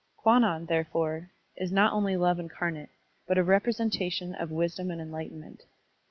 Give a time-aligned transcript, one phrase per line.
[0.17, 2.89] Kwannon, therefore, is not only love incarnate,
[3.27, 5.61] but a representation of wisdom and enlighten ment.